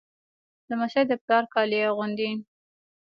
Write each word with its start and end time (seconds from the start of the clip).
لمسی 0.69 1.03
د 1.09 1.11
پلار 1.23 1.43
کالي 1.53 1.79
اغوندي. 1.89 2.29